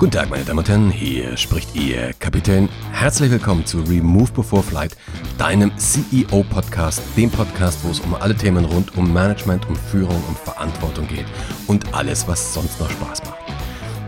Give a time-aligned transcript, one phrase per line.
[0.00, 2.70] Guten Tag, meine Damen und Herren, hier spricht Ihr Kapitän.
[2.90, 4.96] Herzlich willkommen zu Remove Before Flight,
[5.36, 10.34] deinem CEO-Podcast, dem Podcast, wo es um alle Themen rund um Management, um Führung, um
[10.36, 11.26] Verantwortung geht
[11.66, 13.38] und alles, was sonst noch Spaß macht.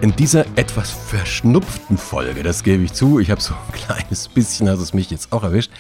[0.00, 4.68] In dieser etwas verschnupften Folge, das gebe ich zu, ich habe so ein kleines bisschen,
[4.68, 5.70] also es mich jetzt auch erwischt.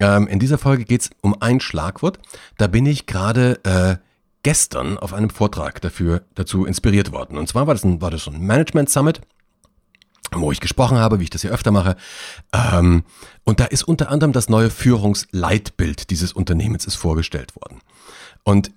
[0.00, 2.18] Ähm, in dieser Folge geht es um ein Schlagwort.
[2.58, 4.02] Da bin ich gerade äh,
[4.42, 7.38] gestern auf einem Vortrag dafür, dazu inspiriert worden.
[7.38, 9.20] Und zwar war das ein, war das ein Management Summit
[10.40, 11.96] wo ich gesprochen habe, wie ich das ja öfter mache.
[12.52, 13.04] Ähm,
[13.44, 17.80] und da ist unter anderem das neue Führungsleitbild dieses Unternehmens ist vorgestellt worden.
[18.44, 18.70] Und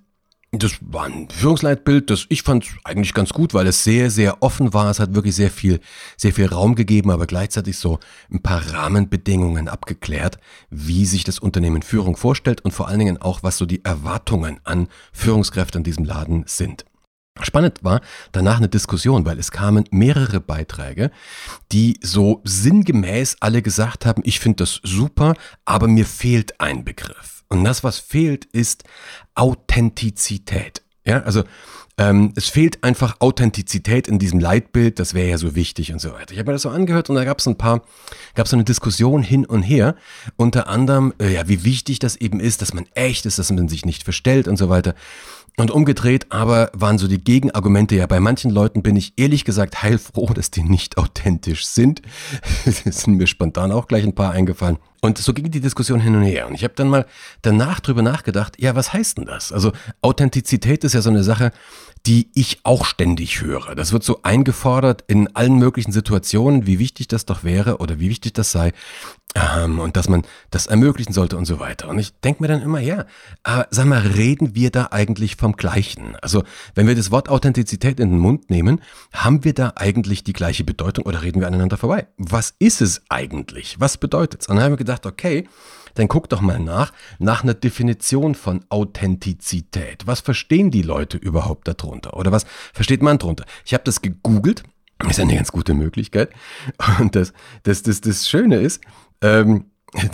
[0.52, 4.74] das war ein Führungsleitbild, das ich fand eigentlich ganz gut, weil es sehr, sehr offen
[4.74, 4.90] war.
[4.90, 5.78] Es hat wirklich sehr viel,
[6.16, 8.00] sehr viel Raum gegeben, aber gleichzeitig so
[8.32, 13.44] ein paar Rahmenbedingungen abgeklärt, wie sich das Unternehmen Führung vorstellt und vor allen Dingen auch,
[13.44, 16.84] was so die Erwartungen an Führungskräfte in diesem Laden sind.
[17.40, 18.00] Spannend war
[18.32, 21.10] danach eine Diskussion, weil es kamen mehrere Beiträge,
[21.72, 27.44] die so sinngemäß alle gesagt haben, ich finde das super, aber mir fehlt ein Begriff.
[27.48, 28.84] Und das, was fehlt, ist
[29.34, 30.82] Authentizität.
[31.04, 31.44] Ja, also
[32.00, 36.12] ähm, es fehlt einfach Authentizität in diesem Leitbild, das wäre ja so wichtig und so
[36.12, 36.32] weiter.
[36.32, 37.82] Ich habe mir das so angehört und da gab es ein paar,
[38.34, 39.96] gab es so eine Diskussion hin und her,
[40.36, 43.68] unter anderem, äh, ja, wie wichtig das eben ist, dass man echt ist, dass man
[43.68, 44.94] sich nicht verstellt und so weiter.
[45.56, 49.82] Und umgedreht aber waren so die Gegenargumente, ja, bei manchen Leuten bin ich ehrlich gesagt
[49.82, 52.02] heilfroh, dass die nicht authentisch sind.
[52.64, 54.78] Es sind mir spontan auch gleich ein paar eingefallen.
[55.00, 56.46] Und so ging die Diskussion hin und her.
[56.46, 57.06] Und ich habe dann mal
[57.42, 59.52] danach drüber nachgedacht, ja, was heißt denn das?
[59.52, 61.52] Also Authentizität ist ja so eine Sache,
[62.06, 63.74] die ich auch ständig höre.
[63.74, 68.08] Das wird so eingefordert in allen möglichen Situationen, wie wichtig das doch wäre oder wie
[68.08, 68.72] wichtig das sei
[69.34, 71.88] ähm, und dass man das ermöglichen sollte und so weiter.
[71.88, 73.04] Und ich denke mir dann immer, ja,
[73.42, 76.16] aber sag mal, reden wir da eigentlich vom Gleichen?
[76.20, 76.42] Also
[76.74, 78.80] wenn wir das Wort Authentizität in den Mund nehmen,
[79.12, 82.06] haben wir da eigentlich die gleiche Bedeutung oder reden wir aneinander vorbei?
[82.16, 83.76] Was ist es eigentlich?
[83.78, 84.48] Was bedeutet es?
[84.48, 85.46] Und dann haben wir gedacht, okay,
[85.94, 90.06] dann guck doch mal nach, nach einer Definition von Authentizität.
[90.06, 92.16] Was verstehen die Leute überhaupt darunter?
[92.16, 93.44] Oder was versteht man darunter?
[93.64, 94.62] Ich habe das gegoogelt.
[95.08, 96.30] Ist eine ganz gute Möglichkeit.
[96.98, 98.82] Und das, das, das, das Schöne ist,
[99.22, 99.70] ähm,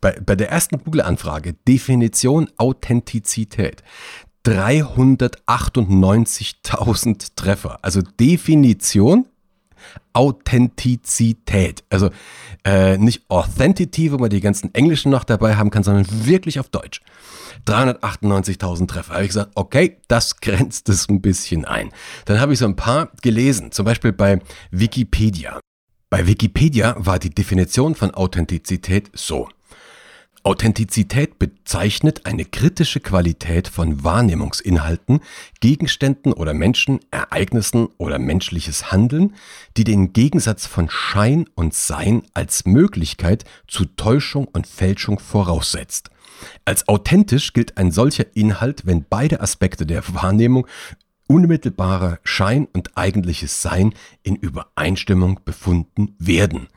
[0.00, 3.82] bei, bei der ersten Google-Anfrage, Definition Authentizität,
[4.46, 7.78] 398.000 Treffer.
[7.82, 9.26] Also Definition
[10.12, 11.84] Authentizität.
[11.90, 12.10] Also
[12.64, 16.68] äh, nicht Authenticity, wo man die ganzen Englischen noch dabei haben kann, sondern wirklich auf
[16.68, 17.00] Deutsch.
[17.66, 19.14] 398.000 Treffer.
[19.14, 21.90] Habe ich gesagt, okay, das grenzt es ein bisschen ein.
[22.24, 25.60] Dann habe ich so ein paar gelesen, zum Beispiel bei Wikipedia.
[26.08, 29.48] Bei Wikipedia war die Definition von Authentizität so.
[30.46, 35.18] Authentizität bezeichnet eine kritische Qualität von Wahrnehmungsinhalten,
[35.58, 39.34] Gegenständen oder Menschen, Ereignissen oder menschliches Handeln,
[39.76, 46.10] die den Gegensatz von Schein und Sein als Möglichkeit zu Täuschung und Fälschung voraussetzt.
[46.64, 50.68] Als authentisch gilt ein solcher Inhalt, wenn beide Aspekte der Wahrnehmung
[51.26, 56.68] unmittelbarer Schein und eigentliches Sein in Übereinstimmung befunden werden.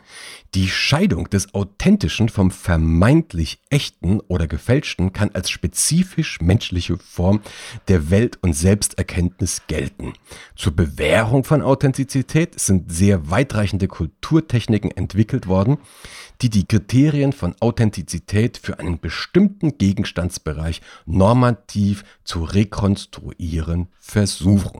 [0.55, 7.41] Die Scheidung des Authentischen vom vermeintlich Echten oder Gefälschten kann als spezifisch menschliche Form
[7.87, 10.13] der Welt- und Selbsterkenntnis gelten.
[10.55, 15.77] Zur Bewährung von Authentizität sind sehr weitreichende Kulturtechniken entwickelt worden,
[16.41, 24.79] die die Kriterien von Authentizität für einen bestimmten Gegenstandsbereich normativ zu rekonstruieren versuchen.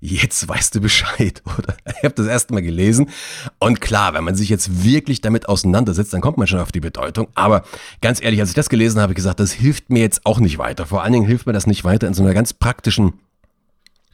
[0.00, 1.76] Jetzt weißt du Bescheid, oder?
[1.86, 3.10] Ich habe das erste Mal gelesen.
[3.58, 6.80] Und klar, wenn man sich jetzt wirklich damit auseinandersetzt, dann kommt man schon auf die
[6.80, 7.28] Bedeutung.
[7.34, 7.62] Aber
[8.00, 10.40] ganz ehrlich, als ich das gelesen habe, habe ich gesagt, das hilft mir jetzt auch
[10.40, 10.86] nicht weiter.
[10.86, 13.14] Vor allen Dingen hilft mir das nicht weiter in so einer ganz praktischen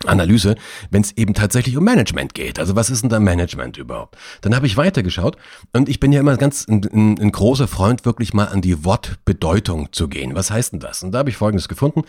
[0.06, 0.56] Analyse,
[0.90, 2.58] wenn es eben tatsächlich um Management geht.
[2.58, 4.16] Also was ist denn da Management überhaupt?
[4.40, 5.36] Dann habe ich weitergeschaut
[5.72, 8.84] und ich bin ja immer ganz ein, ein, ein, großer Freund, wirklich mal an die
[8.84, 10.34] Wortbedeutung zu gehen.
[10.34, 11.02] Was heißt denn das?
[11.02, 12.02] Und da habe ich Folgendes gefunden.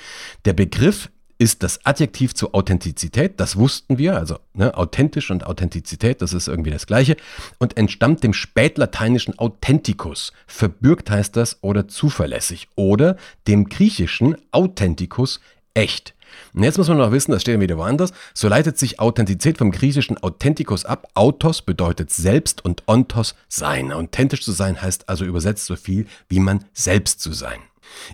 [0.45, 1.09] Der Begriff
[1.43, 6.47] ist das Adjektiv zur Authentizität, das wussten wir, also ne, authentisch und Authentizität, das ist
[6.47, 7.17] irgendwie das gleiche,
[7.59, 15.41] und entstammt dem spätlateinischen Authenticus, verbürgt heißt das oder zuverlässig, oder dem griechischen Authenticus,
[15.73, 16.13] echt.
[16.53, 19.71] Und jetzt muss man noch wissen, das steht wieder woanders, so leitet sich Authentizität vom
[19.71, 21.09] griechischen Authenticus ab.
[21.13, 23.91] Autos bedeutet selbst und ontos sein.
[23.91, 27.59] Authentisch zu sein heißt also übersetzt so viel wie man selbst zu sein.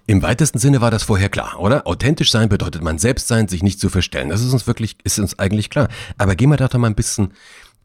[0.08, 1.88] Im weitesten Sinne war das vorher klar, oder?
[1.88, 4.30] Authentisch sein bedeutet man selbst sein, sich nicht zu verstellen.
[4.30, 5.88] Das ist uns wirklich, ist uns eigentlich klar.
[6.18, 7.34] Aber gehen wir da doch mal ein bisschen,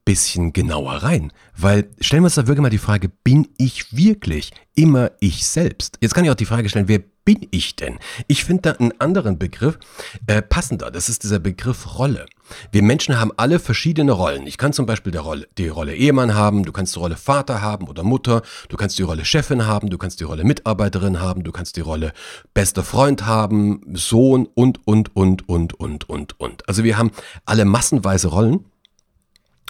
[0.04, 1.32] bisschen genauer rein.
[1.56, 5.98] Weil stellen wir uns da wirklich mal die Frage, bin ich wirklich immer ich selbst?
[6.00, 7.98] Jetzt kann ich auch die Frage stellen, wer bin ich denn?
[8.26, 9.78] Ich finde da einen anderen Begriff
[10.26, 10.90] äh, passender.
[10.90, 12.26] Das ist dieser Begriff Rolle.
[12.72, 14.46] Wir Menschen haben alle verschiedene Rollen.
[14.46, 17.62] Ich kann zum Beispiel der Rolle, die Rolle Ehemann haben, du kannst die Rolle Vater
[17.62, 21.44] haben oder Mutter, du kannst die Rolle Chefin haben, du kannst die Rolle Mitarbeiterin haben,
[21.44, 22.12] du kannst die Rolle
[22.52, 26.68] bester Freund haben, Sohn und, und, und, und, und, und, und.
[26.68, 27.10] Also wir haben
[27.44, 28.64] alle massenweise Rollen.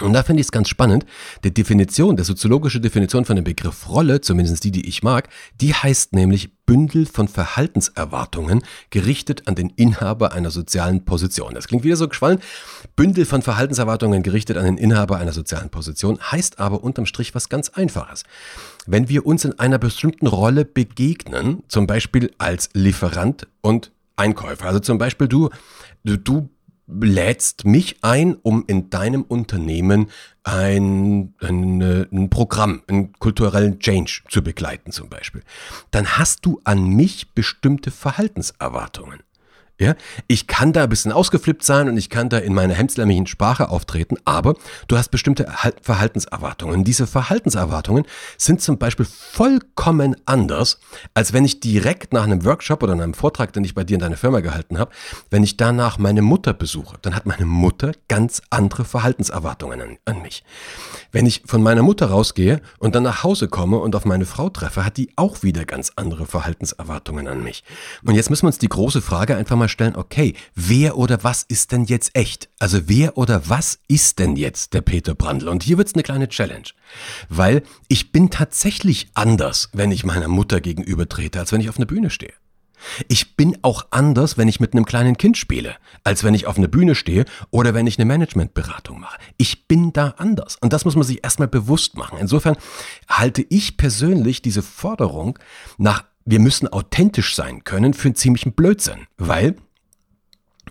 [0.00, 1.06] Und da finde ich es ganz spannend,
[1.44, 5.29] die Definition, der soziologische Definition von dem Begriff Rolle, zumindest die, die ich mag,
[5.61, 11.55] die heißt nämlich Bündel von Verhaltenserwartungen gerichtet an den Inhaber einer sozialen Position.
[11.55, 12.41] Das klingt wieder so geschwallen.
[12.96, 17.49] Bündel von Verhaltenserwartungen gerichtet an den Inhaber einer sozialen Position heißt aber unterm Strich was
[17.49, 18.25] ganz Einfaches.
[18.87, 24.81] Wenn wir uns in einer bestimmten Rolle begegnen, zum Beispiel als Lieferant und Einkäufer, also
[24.81, 25.50] zum Beispiel du,
[26.05, 26.49] du, du
[26.86, 30.10] lädst mich ein, um in deinem Unternehmen
[30.42, 35.42] ein, ein, ein Programm, einen kulturellen Change zu begleiten zum Beispiel,
[35.90, 39.20] dann hast du an mich bestimmte Verhaltenserwartungen.
[39.81, 39.97] Ja,
[40.29, 43.71] ich kann da ein bisschen ausgeflippt sein und ich kann da in meiner hemdslämmigen Sprache
[43.71, 44.55] auftreten, aber
[44.87, 46.85] du hast bestimmte Verhaltenserwartungen.
[46.85, 48.05] Diese Verhaltenserwartungen
[48.38, 50.79] sind zum Beispiel vollkommen anders,
[51.12, 54.00] als wenn ich direkt nach einem Workshop oder einem Vortrag, den ich bei dir in
[54.00, 54.93] deiner Firma gehalten habe,
[55.31, 60.23] wenn ich danach meine Mutter besuche, dann hat meine Mutter ganz andere Verhaltenserwartungen an, an
[60.23, 60.44] mich.
[61.11, 64.50] Wenn ich von meiner Mutter rausgehe und dann nach Hause komme und auf meine Frau
[64.50, 67.65] treffe, hat die auch wieder ganz andere Verhaltenserwartungen an mich.
[68.05, 71.25] Und jetzt müssen wir uns die große Frage einfach mal mal stellen, okay, wer oder
[71.25, 72.50] was ist denn jetzt echt?
[72.58, 75.49] Also wer oder was ist denn jetzt der Peter Brandl?
[75.49, 76.69] Und hier wird es eine kleine Challenge,
[77.31, 81.78] weil ich bin tatsächlich anders, wenn ich meiner Mutter gegenüber trete, als wenn ich auf
[81.78, 82.34] einer Bühne stehe.
[83.08, 86.58] Ich bin auch anders, wenn ich mit einem kleinen Kind spiele, als wenn ich auf
[86.58, 89.19] einer Bühne stehe oder wenn ich eine Managementberatung mache.
[89.38, 90.58] Ich bin da anders.
[90.61, 92.19] Und das muss man sich erstmal bewusst machen.
[92.20, 92.56] Insofern
[93.08, 95.38] halte ich persönlich diese Forderung
[95.78, 99.56] nach wir müssen authentisch sein können für einen ziemlichen Blödsinn, weil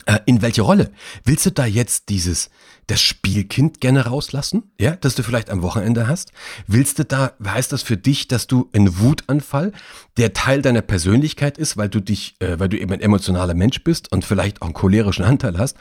[0.05, 0.91] äh, in welche Rolle?
[1.23, 2.49] Willst du da jetzt dieses,
[2.87, 4.71] das Spielkind gerne rauslassen?
[4.79, 6.31] Ja, das du vielleicht am Wochenende hast?
[6.65, 9.71] Willst du da, heißt das für dich, dass du einen Wutanfall,
[10.17, 13.83] der Teil deiner Persönlichkeit ist, weil du dich, äh, weil du eben ein emotionaler Mensch
[13.83, 15.77] bist und vielleicht auch einen cholerischen Anteil hast?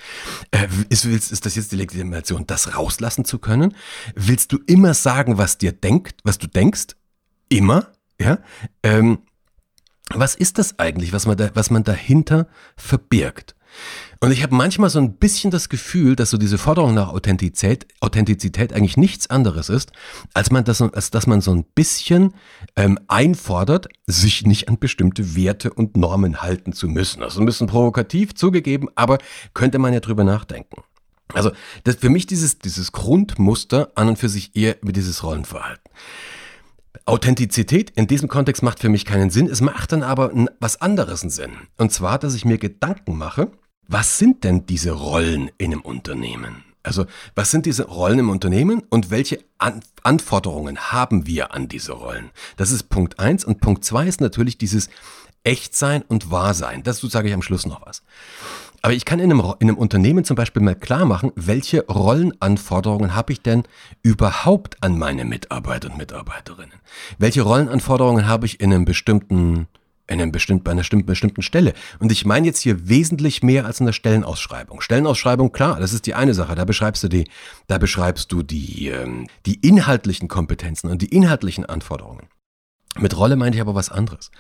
[0.51, 3.75] Äh, ist, willst, ist das jetzt die Legitimation, das rauslassen zu können?
[4.15, 6.97] Willst du immer sagen, was dir denkt, was du denkst?
[7.49, 7.89] Immer?
[8.21, 8.39] Ja?
[8.83, 9.21] Ähm,
[10.10, 12.46] was ist das eigentlich, was man, da, was man dahinter
[12.76, 13.54] verbirgt?
[14.20, 17.87] Und ich habe manchmal so ein bisschen das Gefühl, dass so diese Forderung nach Authentizität,
[18.00, 19.90] Authentizität eigentlich nichts anderes ist,
[20.32, 22.34] als, man das, als dass man so ein bisschen
[22.76, 27.20] ähm, einfordert, sich nicht an bestimmte Werte und Normen halten zu müssen.
[27.20, 29.19] Das ist ein bisschen provokativ zugegeben, aber
[29.54, 30.82] könnte man ja drüber nachdenken.
[31.34, 31.50] Also
[31.84, 35.90] das, für mich dieses, dieses Grundmuster an und für sich eher über dieses Rollenverhalten.
[37.04, 39.49] Authentizität in diesem Kontext macht für mich keinen Sinn.
[39.49, 41.52] Es macht dann aber was anderes einen Sinn.
[41.76, 43.50] Und zwar, dass ich mir Gedanken mache,
[43.88, 46.64] was sind denn diese Rollen in einem Unternehmen?
[46.84, 51.93] Also, was sind diese Rollen im Unternehmen und welche an Anforderungen haben wir an diese
[51.93, 52.31] Rollen?
[52.56, 54.88] Das ist Punkt eins Und Punkt zwei ist natürlich dieses
[55.44, 56.82] Echtsein und Wahrsein.
[56.82, 58.02] Dazu sage ich am Schluss noch was.
[58.82, 63.14] Aber ich kann in einem, in einem Unternehmen zum Beispiel mal klar machen, welche Rollenanforderungen
[63.14, 63.62] habe ich denn
[64.02, 66.75] überhaupt an meine Mitarbeiter und Mitarbeiterinnen?
[67.17, 69.69] Welche Rollenanforderungen habe ich in einem bestimmten
[70.08, 71.73] in einem bestimmten, bei einer bestimmten Stelle.
[72.00, 74.81] Und ich meine jetzt hier wesentlich mehr als in der Stellenausschreibung.
[74.81, 76.55] Stellenausschreibung, klar, das ist die eine Sache.
[76.55, 77.28] Da beschreibst du die,
[77.68, 82.26] da beschreibst du die, ähm, die inhaltlichen Kompetenzen und die inhaltlichen Anforderungen.
[82.99, 84.30] Mit Rolle meine ich aber was anderes.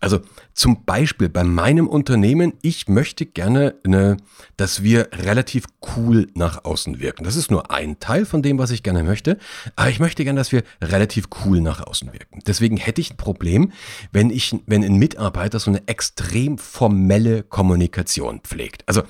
[0.00, 0.20] Also
[0.52, 4.16] zum Beispiel bei meinem Unternehmen, ich möchte gerne, ne,
[4.56, 7.22] dass wir relativ cool nach außen wirken.
[7.22, 9.38] Das ist nur ein Teil von dem, was ich gerne möchte.
[9.76, 12.40] Aber ich möchte gerne, dass wir relativ cool nach außen wirken.
[12.46, 13.70] Deswegen hätte ich ein Problem,
[14.10, 18.82] wenn ich, wenn ein Mitarbeiter so eine extrem formelle Kommunikation pflegt.
[18.86, 19.02] Also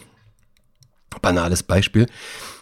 [1.19, 2.07] banales Beispiel.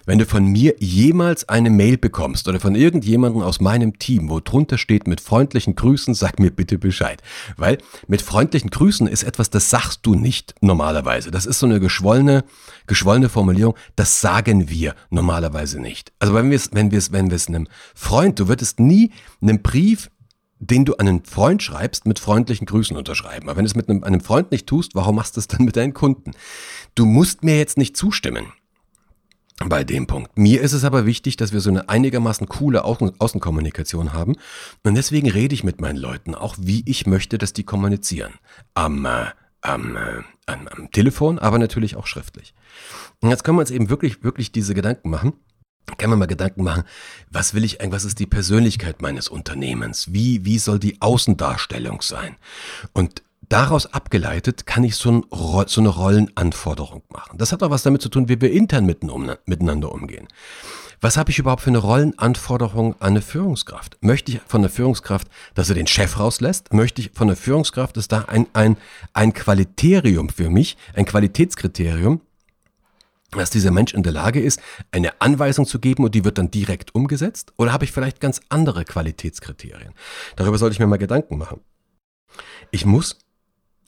[0.08, 4.40] Wenn du von mir jemals eine Mail bekommst oder von irgendjemandem aus meinem Team, wo
[4.40, 7.20] drunter steht mit freundlichen Grüßen, sag mir bitte Bescheid.
[7.58, 7.76] Weil
[8.06, 11.30] mit freundlichen Grüßen ist etwas, das sagst du nicht normalerweise.
[11.30, 12.44] Das ist so eine geschwollene,
[12.86, 13.74] geschwollene Formulierung.
[13.96, 16.10] Das sagen wir normalerweise nicht.
[16.18, 19.12] Also wenn wir es, wenn wir es, wenn wir es einem Freund, du würdest nie
[19.42, 20.08] einen Brief
[20.60, 23.48] den du an einen Freund schreibst, mit freundlichen Grüßen unterschreiben.
[23.48, 25.64] Aber wenn du es mit einem, einem Freund nicht tust, warum machst du es dann
[25.64, 26.32] mit deinen Kunden?
[26.94, 28.52] Du musst mir jetzt nicht zustimmen
[29.66, 30.38] bei dem Punkt.
[30.38, 34.36] Mir ist es aber wichtig, dass wir so eine einigermaßen coole Außen Außenkommunikation haben.
[34.84, 38.34] Und deswegen rede ich mit meinen Leuten auch, wie ich möchte, dass die kommunizieren.
[38.74, 39.26] Am, äh,
[39.60, 42.54] am, äh, am, am Telefon, aber natürlich auch schriftlich.
[43.20, 45.32] Und jetzt können wir uns eben wirklich, wirklich diese Gedanken machen.
[45.96, 46.84] Kann man mal Gedanken machen,
[47.30, 50.12] was will ich eigentlich, was ist die Persönlichkeit meines Unternehmens?
[50.12, 52.36] Wie, wie soll die Außendarstellung sein?
[52.92, 55.24] Und daraus abgeleitet kann ich so, ein,
[55.66, 57.38] so eine Rollenanforderung machen.
[57.38, 60.28] Das hat auch was damit zu tun, wie wir intern miteinander umgehen.
[61.00, 63.98] Was habe ich überhaupt für eine Rollenanforderung an eine Führungskraft?
[64.00, 66.72] Möchte ich von der Führungskraft, dass er den Chef rauslässt?
[66.72, 68.76] Möchte ich von der Führungskraft, dass da ein, ein,
[69.12, 72.20] ein Qualiterium für mich, ein Qualitätskriterium,
[73.32, 76.50] dass dieser Mensch in der Lage ist, eine Anweisung zu geben und die wird dann
[76.50, 77.52] direkt umgesetzt?
[77.56, 79.92] Oder habe ich vielleicht ganz andere Qualitätskriterien?
[80.36, 81.60] Darüber sollte ich mir mal Gedanken machen.
[82.70, 83.18] Ich muss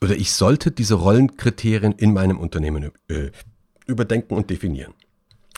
[0.03, 3.31] oder ich sollte diese Rollenkriterien in meinem Unternehmen äh,
[3.87, 4.95] überdenken und definieren.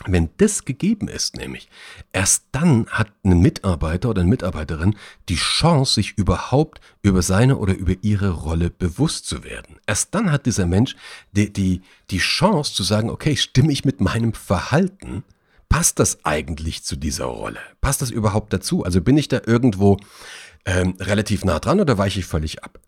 [0.05, 1.69] Wenn das gegeben ist, nämlich,
[2.11, 4.95] erst dann hat ein Mitarbeiter oder eine Mitarbeiterin
[5.29, 9.77] die Chance, sich überhaupt über seine oder über ihre Rolle bewusst zu werden.
[9.85, 10.95] Erst dann hat dieser Mensch
[11.31, 15.23] die, die, die Chance zu sagen, okay, stimme ich mit meinem Verhalten,
[15.69, 17.59] passt das eigentlich zu dieser Rolle?
[17.79, 18.83] Passt das überhaupt dazu?
[18.83, 19.97] Also bin ich da irgendwo
[20.65, 22.79] ähm, relativ nah dran oder weiche ich völlig ab?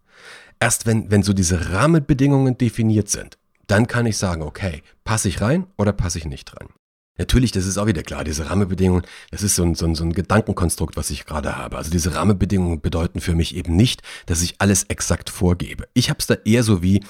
[0.59, 5.41] Erst wenn, wenn so diese Rahmenbedingungen definiert sind, dann kann ich sagen, okay, passe ich
[5.41, 6.69] rein oder passe ich nicht rein.
[7.17, 10.03] Natürlich, das ist auch wieder klar, diese Rahmenbedingungen, das ist so ein, so, ein, so
[10.03, 11.77] ein Gedankenkonstrukt, was ich gerade habe.
[11.77, 15.87] Also diese Rahmenbedingungen bedeuten für mich eben nicht, dass ich alles exakt vorgebe.
[15.93, 17.01] Ich habe es da eher so wie,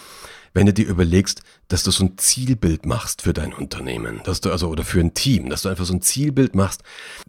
[0.55, 4.51] wenn du dir überlegst, dass du so ein Zielbild machst für dein Unternehmen, dass du
[4.51, 6.81] also oder für ein Team, dass du einfach so ein Zielbild machst,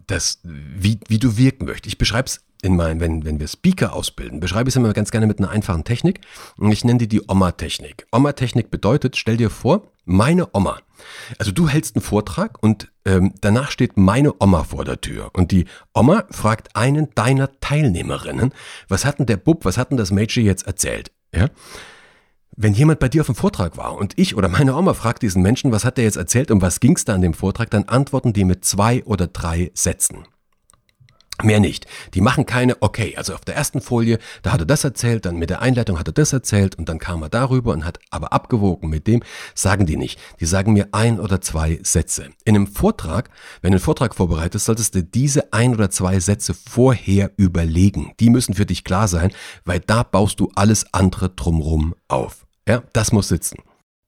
[0.07, 1.87] das wie wie du wirken möchtest.
[1.87, 5.11] Ich beschreibe es in meinen, wenn, wenn wir Speaker ausbilden, beschreibe ich es immer ganz
[5.11, 6.21] gerne mit einer einfachen Technik.
[6.57, 8.07] Und ich nenne die die Oma-Technik.
[8.11, 10.79] Oma-Technik bedeutet, stell dir vor, meine Oma.
[11.37, 15.29] Also du hältst einen Vortrag und ähm, danach steht meine Oma vor der Tür.
[15.33, 18.53] Und die Oma fragt einen deiner Teilnehmerinnen,
[18.87, 21.11] was hat denn der Bub, was hat denn das Mädchen jetzt erzählt?
[21.33, 21.49] Ja?
[22.59, 25.43] Wenn jemand bei dir auf dem Vortrag war und ich oder meine Oma fragt diesen
[25.43, 27.83] Menschen, was hat der jetzt erzählt und was ging es da an dem Vortrag, dann
[27.83, 30.23] antworten die mit zwei oder drei Sätzen.
[31.43, 31.85] Mehr nicht.
[32.15, 35.37] Die machen keine, okay, also auf der ersten Folie, da hat er das erzählt, dann
[35.37, 38.33] mit der Einleitung hat er das erzählt und dann kam er darüber und hat aber
[38.33, 39.21] abgewogen mit dem,
[39.53, 40.19] sagen die nicht.
[40.39, 42.31] Die sagen mir ein oder zwei Sätze.
[42.43, 43.29] In einem Vortrag,
[43.61, 48.13] wenn du einen Vortrag vorbereitest, solltest du diese ein oder zwei Sätze vorher überlegen.
[48.19, 49.31] Die müssen für dich klar sein,
[49.63, 52.46] weil da baust du alles andere drumrum auf.
[52.67, 53.57] Ja, das muss sitzen.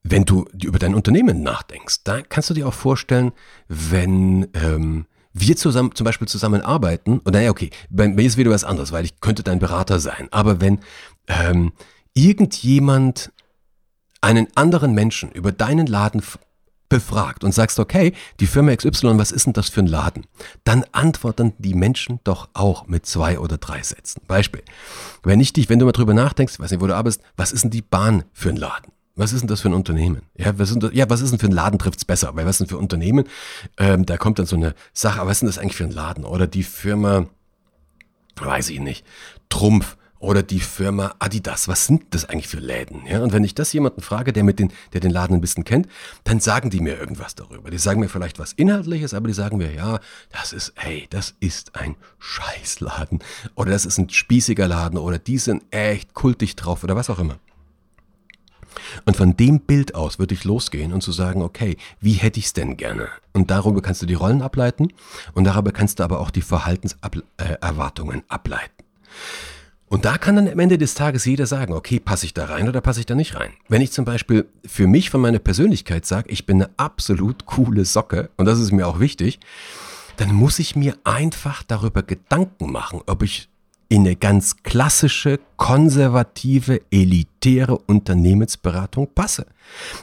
[0.02, 3.32] Wenn du über dein Unternehmen nachdenkst, da kannst du dir auch vorstellen,
[3.68, 8.64] wenn, ähm, wir zusammen, zum Beispiel zusammenarbeiten, und naja, okay, bei mir ist wieder was
[8.64, 10.80] anderes, weil ich könnte dein Berater sein, aber wenn
[11.28, 11.72] ähm,
[12.14, 13.32] irgendjemand
[14.20, 16.22] einen anderen Menschen über deinen Laden
[16.90, 20.26] befragt und sagst, okay, die Firma XY, was ist denn das für ein Laden?
[20.64, 24.20] Dann antworten die Menschen doch auch mit zwei oder drei Sätzen.
[24.28, 24.62] Beispiel.
[25.22, 27.64] Wenn ich dich, wenn du mal drüber nachdenkst, weiß nicht, wo du arbeitest, was ist
[27.64, 28.92] denn die Bahn für ein Laden?
[29.16, 30.22] Was ist denn das für ein Unternehmen?
[30.36, 32.34] Ja, was, ist, ja, was ist denn für ein Laden trifft's besser?
[32.34, 33.24] Weil was ist denn für ein Unternehmen?
[33.78, 35.90] Ähm, da kommt dann so eine Sache, aber was ist denn das eigentlich für ein
[35.90, 36.24] Laden?
[36.24, 37.26] Oder die Firma,
[38.36, 39.04] weiß ich nicht,
[39.48, 41.66] Trumpf oder die Firma Adidas.
[41.66, 43.06] Was sind das eigentlich für Läden?
[43.06, 45.64] Ja, und wenn ich das jemanden frage, der mit den, der den Laden ein bisschen
[45.64, 45.88] kennt,
[46.24, 47.70] dann sagen die mir irgendwas darüber.
[47.70, 49.98] Die sagen mir vielleicht was Inhaltliches, aber die sagen mir, ja,
[50.30, 53.20] das ist, hey, das ist ein Scheißladen.
[53.54, 57.18] Oder das ist ein spießiger Laden oder die sind echt kultig drauf oder was auch
[57.18, 57.38] immer.
[59.04, 62.46] Und von dem Bild aus würde ich losgehen und zu sagen, okay, wie hätte ich
[62.46, 63.08] es denn gerne?
[63.32, 64.92] Und darüber kannst du die Rollen ableiten
[65.32, 68.84] und darüber kannst du aber auch die Verhaltenserwartungen ableiten.
[69.90, 72.68] Und da kann dann am Ende des Tages jeder sagen, okay, passe ich da rein
[72.68, 73.50] oder passe ich da nicht rein?
[73.68, 77.84] Wenn ich zum Beispiel für mich von meiner Persönlichkeit sage, ich bin eine absolut coole
[77.84, 79.40] Socke und das ist mir auch wichtig,
[80.16, 83.48] dann muss ich mir einfach darüber Gedanken machen, ob ich
[83.90, 89.46] in eine ganz klassische, konservative, elitäre Unternehmensberatung passe.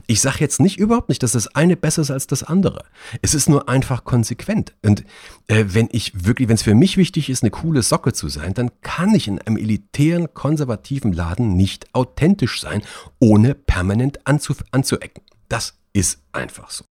[0.07, 2.83] Ich sage jetzt nicht überhaupt nicht, dass das eine besser ist als das andere.
[3.21, 4.75] Es ist nur einfach konsequent.
[4.83, 5.05] Und
[5.47, 8.53] äh, wenn ich wirklich, wenn es für mich wichtig ist, eine coole Socke zu sein,
[8.53, 12.81] dann kann ich in einem elitären, konservativen Laden nicht authentisch sein,
[13.19, 15.23] ohne permanent anzu anzuecken.
[15.47, 16.83] Das ist einfach so.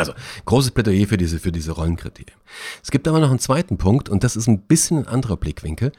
[0.00, 0.12] Also,
[0.44, 2.38] großes Plädoyer für diese, für diese Rollenkriterien.
[2.82, 5.92] Es gibt aber noch einen zweiten Punkt und das ist ein bisschen ein anderer Blickwinkel.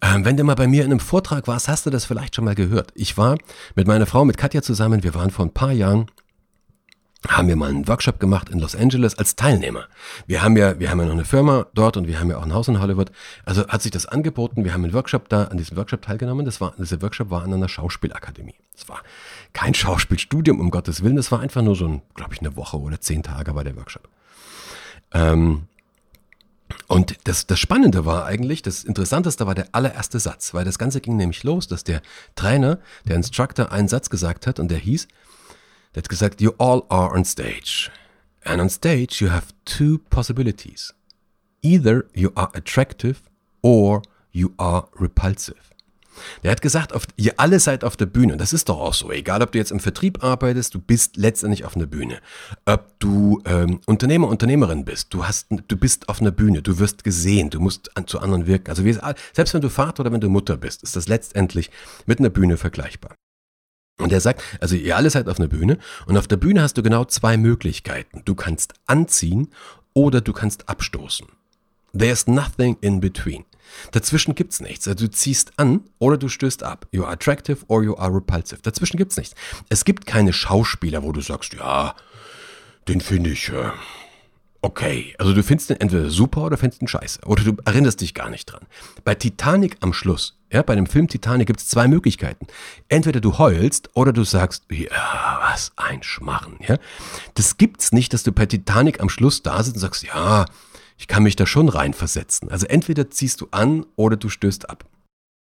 [0.00, 2.44] Ähm, wenn du mal bei mir in einem Vortrag warst, hast du das vielleicht schon
[2.44, 2.92] mal gehört.
[2.94, 3.36] Ich war
[3.74, 6.06] mit meiner Frau, mit Katja zusammen, wir waren vor ein paar Jahren
[7.26, 9.86] haben wir mal einen Workshop gemacht in Los Angeles als Teilnehmer.
[10.26, 12.44] Wir haben ja, wir haben ja noch eine Firma dort und wir haben ja auch
[12.44, 13.10] ein Haus in Hollywood.
[13.44, 14.64] Also hat sich das angeboten.
[14.64, 16.44] Wir haben einen Workshop da, an diesem Workshop teilgenommen.
[16.44, 18.54] Das war, dieser Workshop war an einer Schauspielakademie.
[18.76, 19.02] Es war
[19.52, 21.18] kein Schauspielstudium, um Gottes Willen.
[21.18, 23.76] Es war einfach nur so ein, glaube ich, eine Woche oder zehn Tage war der
[23.76, 24.08] Workshop.
[25.12, 25.66] Ähm,
[26.86, 31.00] und das, das Spannende war eigentlich, das Interessanteste war der allererste Satz, weil das Ganze
[31.00, 32.00] ging nämlich los, dass der
[32.36, 35.08] Trainer, der Instructor einen Satz gesagt hat und der hieß,
[35.94, 37.90] der hat gesagt, you all are on stage.
[38.44, 40.94] And on stage you have two possibilities.
[41.62, 43.20] Either you are attractive
[43.62, 44.02] or
[44.32, 45.68] you are repulsive.
[46.42, 48.36] Der hat gesagt, ihr alle seid auf der Bühne.
[48.36, 49.10] Das ist doch auch so.
[49.10, 52.18] Egal, ob du jetzt im Vertrieb arbeitest, du bist letztendlich auf einer Bühne.
[52.64, 57.04] Ob du ähm, Unternehmer, Unternehmerin bist, du, hast, du bist auf einer Bühne, du wirst
[57.04, 58.70] gesehen, du musst an, zu anderen wirken.
[58.70, 58.96] Also wie,
[59.32, 61.70] selbst wenn du Vater oder wenn du Mutter bist, ist das letztendlich
[62.06, 63.14] mit einer Bühne vergleichbar.
[63.98, 66.74] Und er sagt, also ihr alle seid auf einer Bühne und auf der Bühne hast
[66.78, 68.22] du genau zwei Möglichkeiten.
[68.24, 69.48] Du kannst anziehen
[69.92, 71.26] oder du kannst abstoßen.
[71.96, 73.44] There's nothing in between.
[73.92, 74.86] Dazwischen gibt's nichts.
[74.86, 76.86] Also du ziehst an oder du stößt ab.
[76.92, 78.62] You are attractive or you are repulsive.
[78.62, 79.34] Dazwischen gibt's nichts.
[79.68, 81.94] Es gibt keine Schauspieler, wo du sagst, ja,
[82.86, 83.70] den finde ich äh,
[84.62, 85.14] okay.
[85.18, 87.20] Also du findest den entweder super oder findest ihn scheiße.
[87.26, 88.66] Oder du erinnerst dich gar nicht dran.
[89.04, 92.46] Bei Titanic am Schluss, ja, bei dem Film Titanic gibt's zwei Möglichkeiten.
[92.88, 96.78] Entweder du heulst oder du sagst, ja, was ein Schmarren, ja.
[97.34, 100.46] Das gibt's nicht, dass du bei Titanic am Schluss da sitzt und sagst, ja,
[100.96, 102.50] ich kann mich da schon reinversetzen.
[102.50, 104.84] Also entweder ziehst du an oder du stößt ab.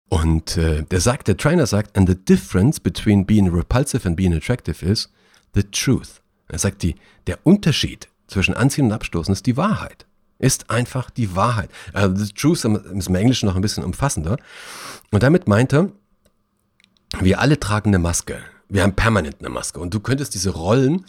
[0.08, 4.34] Und äh, der sagt, der Trainer sagt, and the difference between being repulsive and being
[4.34, 5.10] attractive is
[5.54, 6.20] the truth.
[6.48, 10.06] Er sagt, die, der Unterschied zwischen Anziehen und Abstoßen ist die Wahrheit.
[10.38, 11.70] Ist einfach die Wahrheit.
[11.92, 14.38] Also the truth ist im Englischen noch ein bisschen umfassender.
[15.10, 15.90] Und damit meint er,
[17.20, 18.38] wir alle tragen eine Maske.
[18.68, 19.78] Wir haben permanent eine Maske.
[19.78, 21.04] Und du könntest diese Rollen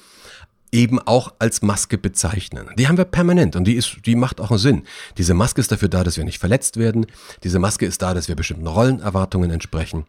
[0.72, 2.70] eben auch als Maske bezeichnen.
[2.78, 4.84] Die haben wir permanent und die ist, die macht auch einen Sinn.
[5.18, 7.06] Diese Maske ist dafür da, dass wir nicht verletzt werden.
[7.44, 10.06] Diese Maske ist da, dass wir bestimmten Rollenerwartungen entsprechen.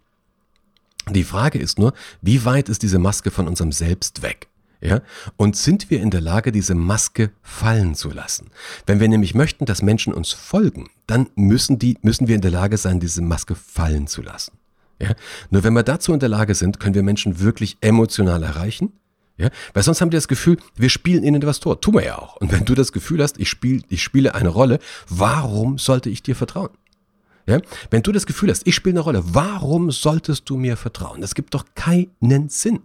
[1.11, 1.93] Die Frage ist nur,
[2.23, 4.49] wie weit ist diese Maske von unserem Selbst weg?
[4.85, 5.01] Ja?
[5.37, 8.51] Und sind wir in der Lage, diese Maske fallen zu lassen?
[8.87, 12.51] Wenn wir nämlich möchten, dass Menschen uns folgen, dann müssen die, müssen wir in der
[12.51, 14.59] Lage sein, diese Maske fallen zu lassen.
[15.01, 15.15] Ja?
[15.51, 18.93] Nur wenn wir dazu in der Lage sind, können wir Menschen wirklich emotional erreichen
[19.37, 19.51] ja?
[19.73, 21.81] Weil sonst haben die das Gefühl, wir spielen ihnen was vor.
[21.81, 22.37] Tun wir ja auch.
[22.37, 26.23] Und wenn du das Gefühl hast, ich, spiel, ich spiele eine Rolle, warum sollte ich
[26.23, 26.71] dir vertrauen?
[27.47, 27.61] Ja?
[27.91, 31.21] Wenn du das Gefühl hast, ich spiele eine Rolle, warum solltest du mir vertrauen?
[31.21, 32.81] Das gibt doch keinen Sinn.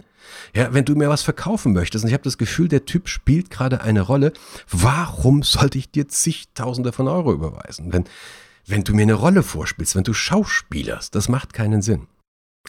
[0.54, 3.50] Ja, wenn du mir was verkaufen möchtest und ich habe das Gefühl, der Typ spielt
[3.50, 4.34] gerade eine Rolle,
[4.70, 7.91] warum sollte ich dir zigtausende von Euro überweisen?
[7.93, 8.04] Wenn,
[8.65, 12.08] wenn du mir eine Rolle vorspielst, wenn du schauspielerst, das macht keinen Sinn.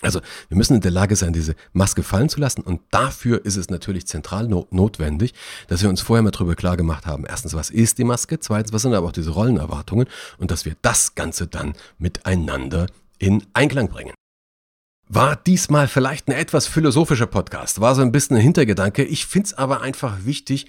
[0.02, 3.56] Also wir müssen in der Lage sein, diese Maske fallen zu lassen und dafür ist
[3.56, 5.34] es natürlich zentral notwendig,
[5.68, 8.72] dass wir uns vorher mal darüber klar gemacht haben, erstens, was ist die Maske, zweitens,
[8.72, 10.06] was sind aber auch diese Rollenerwartungen
[10.38, 12.86] und dass wir das Ganze dann miteinander
[13.18, 14.14] in Einklang bringen.
[15.12, 19.02] War diesmal vielleicht ein etwas philosophischer Podcast, war so ein bisschen ein Hintergedanke.
[19.02, 20.68] Ich finde es aber einfach wichtig,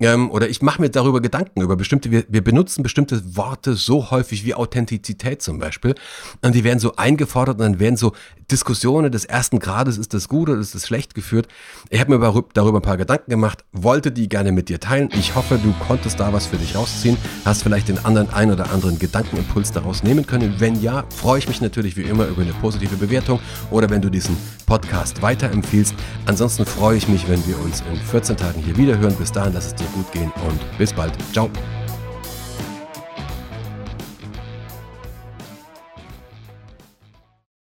[0.00, 4.10] ähm, oder ich mache mir darüber Gedanken, über bestimmte, wir, wir benutzen bestimmte Worte so
[4.10, 5.94] häufig wie Authentizität zum Beispiel.
[6.42, 8.12] Und die werden so eingefordert und dann werden so
[8.50, 11.48] Diskussionen des ersten Grades, ist das gut oder ist das schlecht geführt.
[11.90, 15.10] Ich habe mir darüber ein paar Gedanken gemacht, wollte die gerne mit dir teilen.
[15.12, 18.70] Ich hoffe, du konntest da was für dich rausziehen, hast vielleicht den anderen ein oder
[18.70, 20.54] anderen Gedankenimpuls daraus nehmen können.
[20.58, 23.38] Wenn ja, freue ich mich natürlich wie immer über eine positive Bewertung
[23.70, 25.94] oder wenn du diesen Podcast weiterempfiehlst.
[26.24, 29.14] Ansonsten freue ich mich, wenn wir uns in 14 Tagen hier wieder hören.
[29.16, 31.12] Bis dahin, lass es dir gut gehen und bis bald.
[31.32, 31.50] Ciao.